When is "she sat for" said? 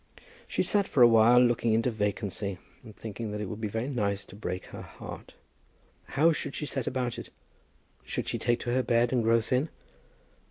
0.47-1.03